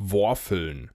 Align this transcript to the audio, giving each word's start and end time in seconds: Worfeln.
Worfeln. 0.00 0.88